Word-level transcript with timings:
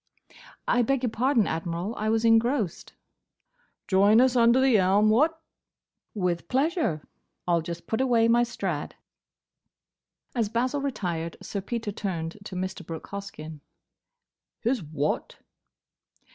"I 0.67 0.81
beg 0.81 1.03
your 1.03 1.11
pardon, 1.11 1.45
Admiral; 1.45 1.93
I 1.95 2.09
was 2.09 2.25
engrossed." 2.25 2.93
"Join 3.87 4.19
us 4.19 4.35
under 4.35 4.59
the 4.59 4.79
elm, 4.79 5.11
what?" 5.11 5.39
"With 6.15 6.47
pleasure. 6.47 7.07
I 7.47 7.53
'll 7.53 7.61
just 7.61 7.85
put 7.85 8.01
away 8.01 8.27
my 8.27 8.41
Strad." 8.41 8.95
As 10.33 10.49
Basil 10.49 10.81
retired 10.81 11.37
Sir 11.43 11.61
Peter 11.61 11.91
turned 11.91 12.39
to 12.45 12.55
Mr. 12.55 12.83
Brooke 12.83 13.09
Hoskyn. 13.09 13.59
"His 14.59 14.81
what?" 14.81 15.37